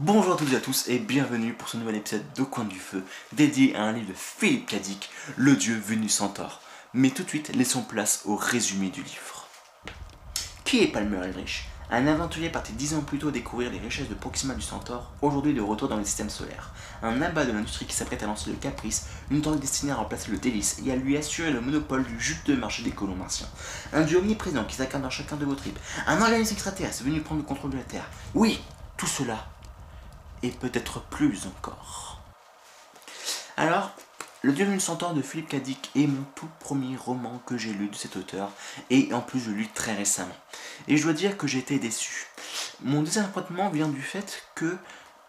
[0.00, 2.80] Bonjour à toutes et à tous et bienvenue pour ce nouvel épisode de Coin du
[2.80, 6.60] Feu dédié à un livre de Philippe Cadic, Le Dieu venu centaure.
[6.94, 9.46] Mais tout de suite, laissons place au résumé du livre.
[10.64, 14.14] Qui est Palmer Eldritch Un aventurier parti dix ans plus tôt découvrir les richesses de
[14.14, 16.72] Proxima du Centaure, aujourd'hui de retour dans le système solaire.
[17.04, 20.32] Un abat de l'industrie qui s'apprête à lancer le Caprice, une drogue destinée à remplacer
[20.32, 23.46] le délice et à lui assurer le monopole du juteux marché des colons martiens.
[23.92, 25.78] Un dieu omniprésent qui s'incarne dans chacun de vos tripes.
[26.08, 28.10] Un organisme extraterrestre venu prendre le contrôle de la Terre.
[28.34, 28.60] Oui,
[28.96, 29.53] tout cela
[30.44, 32.20] et peut-être plus encore.
[33.56, 33.92] Alors,
[34.44, 37.88] Le Dieu d'une centaure de Philippe Cadic est mon tout premier roman que j'ai lu
[37.88, 38.50] de cet auteur,
[38.90, 40.36] et en plus je lu très récemment.
[40.86, 42.26] Et je dois dire que été déçu.
[42.82, 44.76] Mon désappointement vient du fait que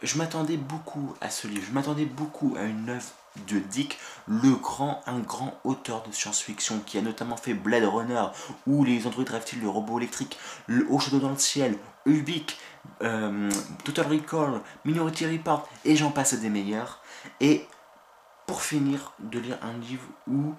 [0.03, 3.07] je m'attendais beaucoup à ce livre, je m'attendais beaucoup à une œuvre
[3.47, 8.25] de Dick, le grand, un grand auteur de science-fiction qui a notamment fait Blade Runner,
[8.67, 12.57] ou les androïdes rêvent-ils le robot électrique, le haut château dans le ciel, Ubik,
[13.01, 13.49] euh,
[13.83, 17.01] Total Recall, Minority Report, et j'en passe des meilleurs.
[17.39, 17.67] Et
[18.45, 20.53] pour finir, de lire un livre où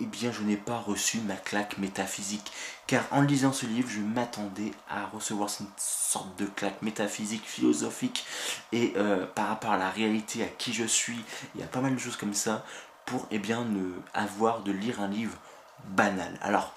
[0.00, 2.52] eh bien, je n'ai pas reçu ma claque métaphysique.
[2.86, 8.24] Car en lisant ce livre, je m'attendais à recevoir une sorte de claque métaphysique, philosophique,
[8.72, 11.18] et euh, par rapport à la réalité, à qui je suis,
[11.54, 12.64] il y a pas mal de choses comme ça,
[13.06, 15.36] pour eh bien, ne avoir de lire un livre
[15.84, 16.38] banal.
[16.42, 16.74] Alors,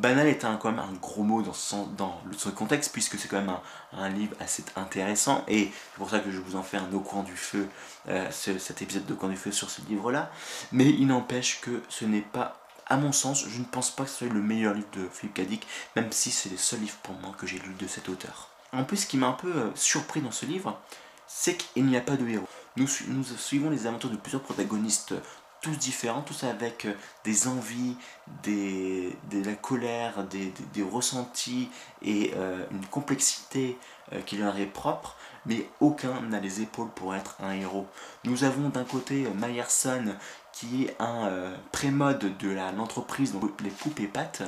[0.00, 3.54] Banal est un, quand même un gros mot dans ce, contexte, puisque c'est quand même
[3.92, 7.00] un, livre assez intéressant, et c'est pour ça que je vous en fais un au
[7.00, 7.68] coin du feu,
[8.08, 10.30] euh, cet épisode de coin du feu sur ce livre-là.
[10.72, 14.10] Mais il n'empêche que ce n'est pas, à mon sens, je ne pense pas que
[14.10, 17.14] ce soit le meilleur livre de Philippe Cadic, même si c'est le seul livre pour
[17.16, 18.48] moi que j'ai lu de cet auteur.
[18.72, 20.80] En plus, ce qui m'a un peu euh, surpris dans ce livre,
[21.26, 22.48] c'est qu'il n'y a pas de héros.
[22.76, 25.14] Nous, suivons les aventures de plusieurs protagonistes
[25.60, 26.94] tous différents, tous avec euh,
[27.24, 27.96] des envies,
[28.42, 30.52] des, de la colère, des,
[30.82, 31.68] ressentis
[32.02, 33.76] et euh, une complexité
[34.12, 37.86] euh, qui leur est propre, mais aucun n'a les épaules pour être un héros.
[38.24, 40.14] Nous avons d'un côté Myerson
[40.52, 44.42] qui est un euh, pré-mode de l'entreprise les poupées pattes,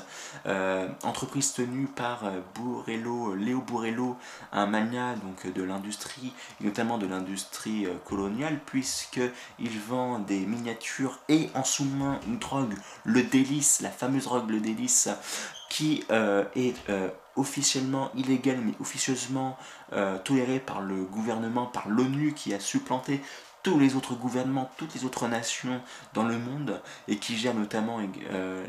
[0.46, 2.40] euh, entreprise tenue par euh,
[2.86, 4.16] Léo Bourrello,
[4.52, 11.64] un mania donc, de l'industrie, notamment de l'industrie coloniale, puisqu'il vend des miniatures et en
[11.64, 15.08] sous-main une drogue, le délice, la fameuse drogue le délice,
[15.68, 16.04] qui
[16.54, 16.74] est
[17.36, 19.56] officiellement illégale mais officieusement
[20.24, 23.20] tolérée par le gouvernement, par l'ONU qui a supplanté
[23.62, 25.80] tous les autres gouvernements, toutes les autres nations
[26.14, 28.00] dans le monde et qui gèrent notamment
[28.30, 28.66] euh,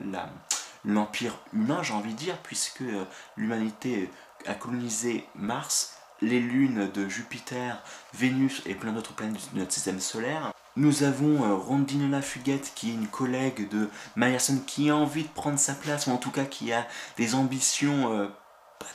[0.85, 4.09] l'empire humain, j'ai envie de dire, puisque euh, l'humanité
[4.45, 7.81] a colonisé Mars, les lunes de Jupiter,
[8.13, 10.51] Vénus et plein d'autres planètes de notre système solaire.
[10.75, 15.29] Nous avons euh, Rondinola Fuguette qui est une collègue de Myerson qui a envie de
[15.29, 16.87] prendre sa place, ou en tout cas qui a
[17.17, 18.29] des ambitions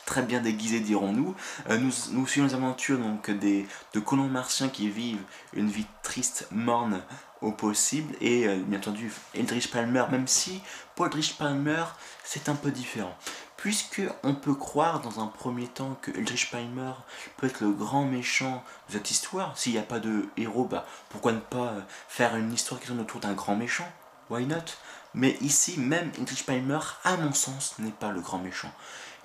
[0.05, 1.35] très bien déguisé, dirons-nous.
[1.69, 5.23] Euh, nous, suivons les aventures donc, de colons martiens qui vivent
[5.53, 7.01] une vie triste, morne
[7.41, 10.61] au possible, et euh, bien entendu Eldridge Palmer, même si
[10.95, 11.83] pour Eldridge Palmer
[12.23, 13.15] c'est un peu différent.
[13.57, 16.91] Puisque on peut croire dans un premier temps que Eldridge Palmer
[17.37, 20.85] peut être le grand méchant de cette histoire, s'il n'y a pas de héros, bah,
[21.09, 23.89] pourquoi ne pas euh, faire une histoire qui tourne autour d'un grand méchant?
[24.29, 24.75] Why not?
[25.13, 28.71] Mais ici, même Eldridge Palmer, à mon sens, n'est pas le grand méchant.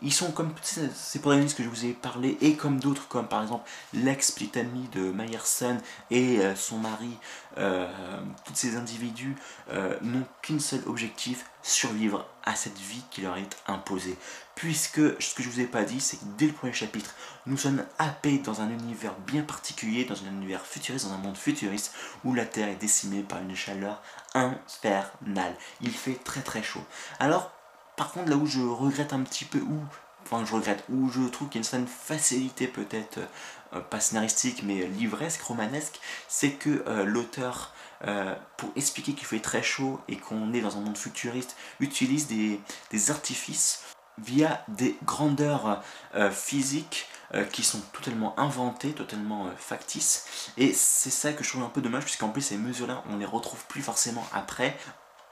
[0.05, 3.43] Ils sont comme ces protagonistes que je vous ai parlé, et comme d'autres, comme par
[3.43, 5.79] exemple l'ex-petite amie de Myerson
[6.11, 7.17] et euh, son mari,
[7.57, 7.89] euh,
[8.45, 9.35] tous ces individus
[9.71, 14.19] euh, n'ont qu'un seul objectif, survivre à cette vie qui leur est imposée.
[14.55, 17.15] Puisque, ce que je vous ai pas dit, c'est que dès le premier chapitre,
[17.47, 21.39] nous sommes happés dans un univers bien particulier, dans un univers futuriste, dans un monde
[21.39, 21.95] futuriste,
[22.25, 24.03] où la Terre est décimée par une chaleur
[24.35, 25.57] infernale.
[25.81, 26.85] Il fait très très chaud.
[27.19, 27.54] Alors,
[27.97, 29.81] par contre, là où je regrette un petit peu, ou
[30.25, 33.19] enfin je regrette, où je trouve qu'il y a une certaine facilité peut-être,
[33.75, 37.73] euh, pas scénaristique, mais livresque, romanesque, c'est que euh, l'auteur,
[38.07, 42.27] euh, pour expliquer qu'il fait très chaud et qu'on est dans un monde futuriste, utilise
[42.27, 42.61] des,
[43.11, 43.83] artifices
[44.19, 45.83] via des grandeurs
[46.31, 47.09] physiques
[47.51, 50.53] qui sont totalement inventées, totalement factices.
[50.57, 53.25] Et c'est ça que je trouve un peu dommage, puisqu'en plus ces mesures-là, on les
[53.25, 54.79] retrouve plus forcément après.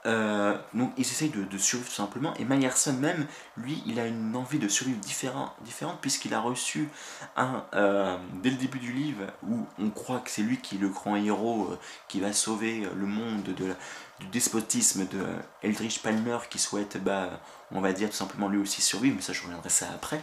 [0.05, 2.33] Euh, donc ils essayent de, survivre tout simplement.
[2.35, 3.25] Et Myerson même,
[3.57, 6.89] lui, il a une envie de survivre différent, différente puisqu'il a reçu
[7.35, 10.79] un, euh, dès le début du livre, où on croit que c'est lui qui est
[10.79, 13.73] le grand héros euh, qui va sauver le monde de
[14.19, 15.25] du despotisme de
[15.63, 17.41] Eldridge Palmer qui souhaite, bah,
[17.71, 20.21] on va dire tout simplement lui aussi survivre, mais ça je reviendrai ça après.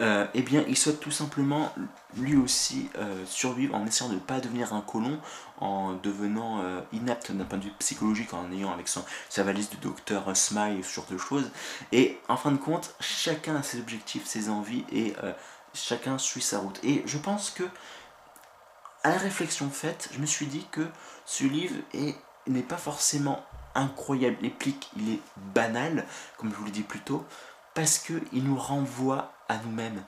[0.00, 1.72] Euh, eh bien, il souhaite tout simplement
[2.16, 5.20] lui aussi euh, survivre en essayant de ne pas devenir un colon,
[5.60, 9.70] en devenant euh, inapte d'un point de vue psychologique, en ayant avec son, sa valise
[9.70, 11.50] de docteur Smile, ce genre de choses.
[11.92, 15.14] Et en fin de compte, chacun a ses objectifs, ses envies, et
[15.74, 16.78] chacun suit sa route.
[16.84, 17.64] Et je pense que,
[19.02, 20.86] à la réflexion faite, je me suis dit que
[21.26, 21.74] ce livre
[22.46, 23.44] n'est pas forcément
[23.74, 25.20] incroyable, éplique, il est
[25.54, 26.06] banal,
[26.36, 27.24] comme je vous l'ai dit plus tôt,
[27.74, 30.02] parce qu'il nous renvoie à nous-mêmes.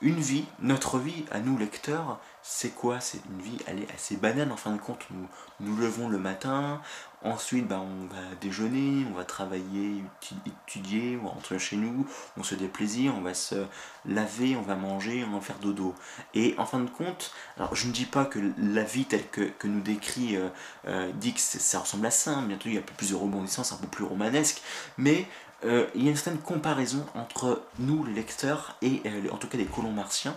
[0.00, 3.00] Une vie, notre vie, à nous lecteurs, c'est quoi?
[3.00, 5.06] C'est une vie, elle est assez banale en fin de compte.
[5.10, 5.26] Nous
[5.60, 6.82] nous levons le matin,
[7.22, 10.04] ensuite bah, on va déjeuner, on va travailler,
[10.46, 12.06] étudier, on va rentrer chez nous,
[12.36, 13.64] on se déplaisir, on va se
[14.04, 15.94] laver, on va manger, on va faire dodo.
[16.34, 19.50] Et en fin de compte, alors je ne dis pas que la vie telle que,
[19.64, 20.50] nous décrit euh,
[20.86, 23.86] euh, Dix, ça ressemble à ça, bientôt il y a plus de rebondissances, un peu
[23.86, 24.60] plus romanesque,
[24.98, 25.26] mais
[25.64, 29.46] euh, il y a une certaine comparaison entre nous, les lecteurs, et euh, en tout
[29.46, 30.36] cas les colons martiens,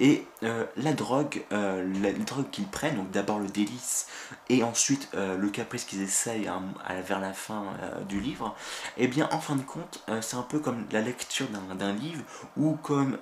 [0.00, 4.06] et la drogue, la, drogue qu'ils prennent, donc d'abord le délice,
[4.48, 6.50] et ensuite le caprice qu'ils essayent
[7.06, 7.64] vers la fin
[8.08, 8.54] du livre,
[8.96, 12.22] et eh bien en fin de compte, c'est un peu comme la lecture d'un livre,
[12.56, 13.16] ou comme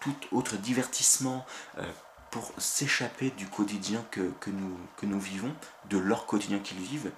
[0.00, 1.44] tout autre divertissement
[2.34, 5.54] pour s'échapper du quotidien que, nous, que nous vivons,
[5.88, 7.12] de leur quotidien qu'ils vivent.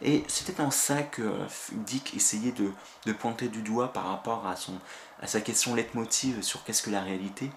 [0.00, 1.34] Et c'était en ça que
[1.72, 2.54] Dick essayait
[3.04, 4.72] de, pointer du doigt par rapport à, son,
[5.20, 7.50] à sa question leitmotiv sur qu'est-ce que la réalité.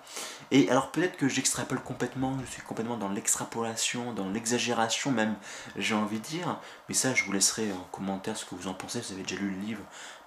[0.52, 5.38] Et alors peut-être que j'extrapole complètement, je suis complètement dans l'extrapolation, dans l'exagération même,
[5.78, 8.74] j'ai envie de dire, mais ça je vous laisserai en commentaire ce que vous en
[8.74, 9.84] pensez, vous avez déjà lu le livre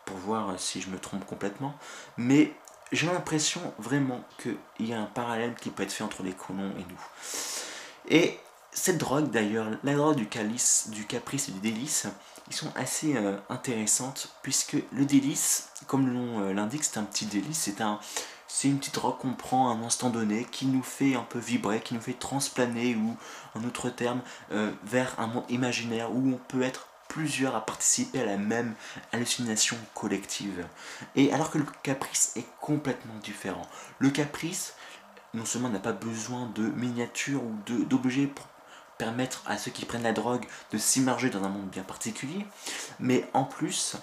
[0.06, 1.74] pour voir si je me trompe complètement.
[2.16, 2.54] Mais
[2.92, 6.72] j'ai l'impression vraiment qu'il y a un parallèle qui peut être fait entre les colons
[6.78, 7.00] et nous.
[8.08, 8.38] Et
[8.72, 12.06] cette drogue d'ailleurs, la drogue du calice, du caprice et du délice,
[12.48, 17.26] ils sont assez euh, intéressantes puisque le délice, comme le euh, l'indique, c'est un petit
[17.26, 18.00] délice, c'est un,
[18.64, 21.80] une petite drogue qu'on prend à un instant donné qui nous fait un peu vibrer,
[21.80, 23.16] qui nous fait transplaner ou
[23.54, 24.20] en autre terme
[24.52, 28.74] euh, vers un monde imaginaire où on peut être plusieurs à participer à la même
[29.12, 30.64] hallucination collective.
[31.16, 33.66] Et alors que le caprice est complètement différent.
[33.98, 34.74] Le caprice,
[35.34, 38.46] non seulement n'a pas besoin de miniatures ou d'objets pour
[38.96, 42.46] permettre à ceux qui prennent la drogue de s'immerger dans un monde bien particulier,
[43.00, 43.96] mais en plus,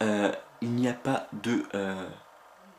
[0.00, 1.64] euh, il n'y a pas de...
[1.74, 2.08] Euh,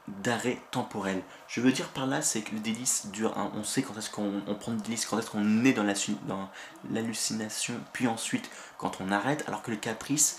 [0.07, 1.21] d'arrêt temporel.
[1.47, 4.41] Je veux dire par là, c'est que le délice dure, on sait quand est-ce qu'on
[4.59, 6.50] prend le délice, quand est-ce qu'on est dans
[6.89, 10.38] l'hallucination, puis ensuite quand on arrête, alors que le caprice,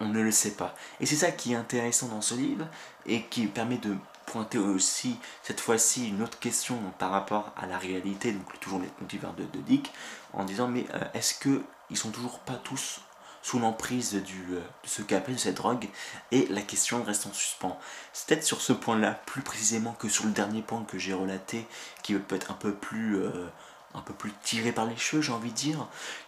[0.00, 0.74] on ne le sait pas.
[1.00, 2.66] Et c'est ça qui est intéressant dans ce livre,
[3.06, 3.96] et qui permet de
[4.26, 8.88] pointer aussi, cette fois-ci, une autre question par rapport à la réalité, donc toujours les
[9.00, 9.92] motiveurs de, de Dick,
[10.32, 13.00] en disant, mais euh, est-ce qu'ils sont toujours pas tous
[13.44, 15.90] sous l'emprise du, euh, de ce caprice, de cette drogue,
[16.32, 17.78] et la question reste en suspens.
[18.14, 21.66] C'est peut-être sur ce point-là, plus précisément que sur le dernier point que j'ai relaté,
[22.02, 23.46] qui peut être un peu plus, euh,
[23.92, 25.86] un peu plus tiré par les cheveux, j'ai envie de dire,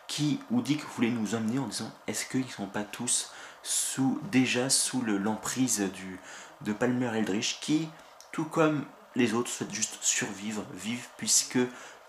[0.08, 3.32] qui ou dit que voulez nous emmener en disant est-ce qu'ils ne sont pas tous
[3.62, 6.20] sous, déjà sous l'emprise du
[6.60, 7.88] de Palmer Eldridge, qui,
[8.30, 8.84] tout comme
[9.14, 11.58] les autres, souhaitent juste survivre, vivre, puisque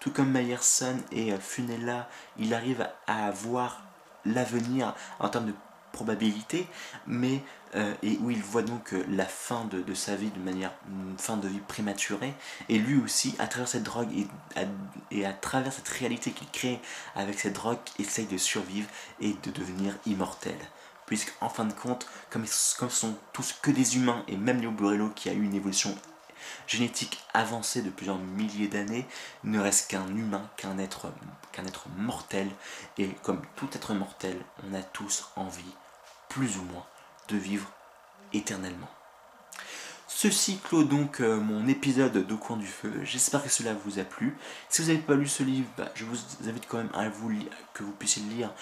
[0.02, 3.87] tout comme Meyerson et Funella, il arrive à avoir
[4.28, 5.54] l'avenir en termes de
[5.92, 6.68] probabilité,
[7.08, 7.42] mais
[7.76, 11.38] euh, et où il voit donc la fin de, sa vie de manière une fin
[11.38, 12.34] de vie prématurée,
[12.70, 14.10] et lui aussi, à travers cette drogue
[15.12, 16.80] et à, travers cette réalité qu'il crée
[17.16, 18.88] avec cette drogue, essaye de survivre
[19.20, 20.58] et de devenir immortel.
[21.08, 22.46] Puisqu'en fin de compte, comme,
[22.78, 25.96] comme sont tous que des humains, et même Léo Burello qui a eu une évolution
[26.68, 29.08] génétique avancée de plusieurs milliers d'années,
[29.44, 31.10] ne reste qu'un humain, qu'un être,
[31.98, 32.50] mortel.
[32.98, 35.76] Et comme tout être mortel, on a tous envie,
[36.30, 36.86] plus ou moins,
[37.30, 37.70] de vivre
[38.34, 38.90] éternellement.
[40.10, 42.92] Ceci clôt donc euh, mon épisode de Coin du Feu.
[43.04, 44.38] J'espère que cela vous a plu.
[44.70, 47.32] Si vous n'avez pas lu ce livre, bah, je vous invite quand même à vous
[47.74, 48.54] que vous puissiez le lire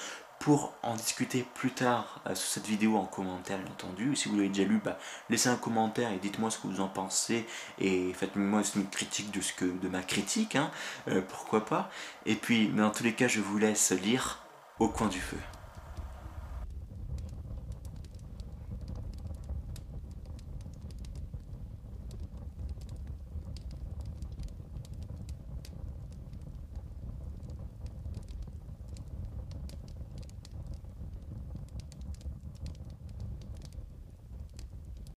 [0.45, 4.15] pour en discuter plus tard euh, sur cette vidéo en commentaire bien entendu.
[4.15, 4.99] Si vous l'avez déjà lu, bah,
[5.31, 7.47] laissez un commentaire et dites-moi ce que vous en pensez
[7.79, 10.69] et faites-moi une critique de, ce que, de ma critique, hein,
[11.07, 11.89] euh, pourquoi pas.
[12.27, 14.43] Et puis, dans tous les cas, je vous laisse lire
[14.77, 15.39] au coin du feu.